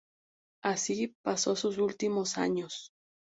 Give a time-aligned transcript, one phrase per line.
[0.63, 2.91] Así paso sus últimos años.